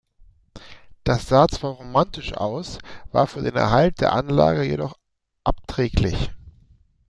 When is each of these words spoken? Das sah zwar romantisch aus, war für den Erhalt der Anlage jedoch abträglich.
Das 1.03 1.27
sah 1.27 1.47
zwar 1.47 1.73
romantisch 1.73 2.33
aus, 2.33 2.79
war 3.11 3.27
für 3.27 3.43
den 3.43 3.55
Erhalt 3.55 4.01
der 4.01 4.13
Anlage 4.13 4.63
jedoch 4.63 4.97
abträglich. 5.43 6.31